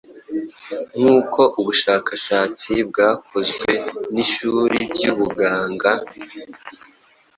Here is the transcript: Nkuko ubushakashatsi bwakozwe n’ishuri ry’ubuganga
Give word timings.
Nkuko 0.99 1.41
ubushakashatsi 1.59 2.71
bwakozwe 2.89 3.69
n’ishuri 4.13 4.77
ry’ubuganga 4.93 5.91